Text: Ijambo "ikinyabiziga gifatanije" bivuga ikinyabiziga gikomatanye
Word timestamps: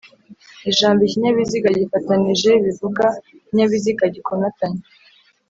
Ijambo 0.71 0.99
"ikinyabiziga 1.03 1.69
gifatanije" 1.79 2.51
bivuga 2.65 3.05
ikinyabiziga 3.39 4.03
gikomatanye 4.15 4.81